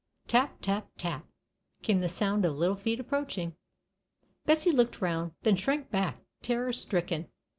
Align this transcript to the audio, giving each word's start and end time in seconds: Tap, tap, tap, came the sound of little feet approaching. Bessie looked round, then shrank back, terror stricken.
Tap, 0.27 0.57
tap, 0.63 0.89
tap, 0.97 1.27
came 1.83 1.99
the 2.01 2.09
sound 2.09 2.43
of 2.43 2.55
little 2.55 2.75
feet 2.75 2.99
approaching. 2.99 3.55
Bessie 4.47 4.71
looked 4.71 4.99
round, 4.99 5.33
then 5.43 5.55
shrank 5.55 5.91
back, 5.91 6.17
terror 6.41 6.73
stricken. 6.73 7.27